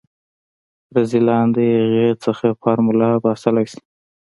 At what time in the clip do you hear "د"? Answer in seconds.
1.55-1.57